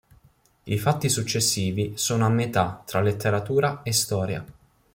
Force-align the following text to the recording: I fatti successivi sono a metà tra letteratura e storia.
I 0.63 0.79
fatti 0.79 1.09
successivi 1.09 1.93
sono 1.95 2.25
a 2.25 2.29
metà 2.29 2.81
tra 2.83 3.01
letteratura 3.01 3.83
e 3.83 3.93
storia. 3.93 4.43